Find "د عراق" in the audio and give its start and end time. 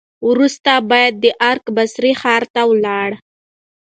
1.21-1.65